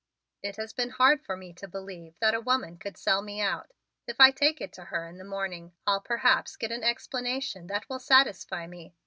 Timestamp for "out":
3.39-3.71